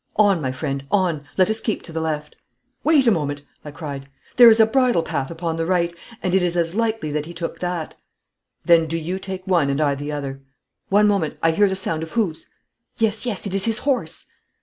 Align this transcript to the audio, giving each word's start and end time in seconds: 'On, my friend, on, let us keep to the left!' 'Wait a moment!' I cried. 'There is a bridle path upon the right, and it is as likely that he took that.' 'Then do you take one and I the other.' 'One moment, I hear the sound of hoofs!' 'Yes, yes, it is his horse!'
'On, 0.15 0.41
my 0.41 0.51
friend, 0.51 0.83
on, 0.89 1.25
let 1.37 1.51
us 1.51 1.61
keep 1.61 1.83
to 1.83 1.91
the 1.93 2.01
left!' 2.01 2.35
'Wait 2.83 3.05
a 3.05 3.11
moment!' 3.11 3.43
I 3.63 3.69
cried. 3.69 4.09
'There 4.35 4.49
is 4.49 4.59
a 4.59 4.65
bridle 4.65 5.03
path 5.03 5.29
upon 5.29 5.57
the 5.57 5.65
right, 5.67 5.95
and 6.23 6.33
it 6.33 6.41
is 6.41 6.57
as 6.57 6.73
likely 6.73 7.11
that 7.11 7.27
he 7.27 7.35
took 7.35 7.59
that.' 7.59 7.93
'Then 8.65 8.87
do 8.87 8.97
you 8.97 9.19
take 9.19 9.45
one 9.45 9.69
and 9.69 9.79
I 9.79 9.93
the 9.93 10.11
other.' 10.11 10.41
'One 10.89 11.07
moment, 11.07 11.37
I 11.43 11.51
hear 11.51 11.69
the 11.69 11.75
sound 11.75 12.01
of 12.01 12.13
hoofs!' 12.13 12.47
'Yes, 12.97 13.27
yes, 13.27 13.45
it 13.45 13.53
is 13.53 13.65
his 13.65 13.77
horse!' 13.77 14.25